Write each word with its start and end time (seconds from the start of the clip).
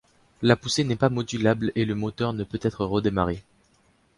La 0.41 0.55
poussée 0.55 0.83
n'est 0.83 0.95
pas 0.95 1.09
modulable 1.09 1.71
et 1.75 1.85
le 1.85 1.93
moteur 1.93 2.33
ne 2.33 2.43
peut 2.43 2.57
être 2.63 2.85
redémarré. 2.85 3.43